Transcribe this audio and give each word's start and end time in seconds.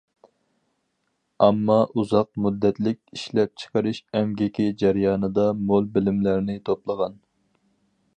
ئامما 1.47 1.75
ئۇزاق 2.01 2.29
مۇددەتلىك 2.45 2.99
ئىشلەپچىقىرىش 3.17 3.99
ئەمگىكى 4.21 4.67
جەريانىدا 4.85 5.45
مول 5.69 5.91
بىلىملەرنى 5.99 6.57
توپلىغان. 6.71 7.21